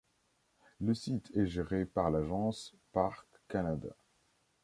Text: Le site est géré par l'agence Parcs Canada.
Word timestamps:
Le 0.79 0.95
site 0.95 1.29
est 1.35 1.45
géré 1.45 1.85
par 1.85 2.09
l'agence 2.09 2.73
Parcs 2.91 3.27
Canada. 3.47 3.95